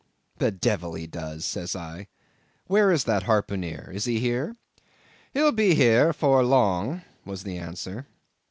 [0.39, 2.07] "The devil he does," says I.
[2.65, 3.91] "Where is that harpooneer?
[3.93, 4.55] Is he here?"
[5.31, 8.07] "He'll be here afore long," was the answer.